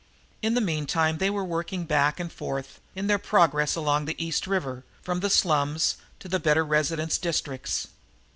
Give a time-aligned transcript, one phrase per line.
[0.41, 4.47] In the meantime they were working back and forth, in their progress along the East
[4.47, 7.85] River, from the slums to the better residence districts.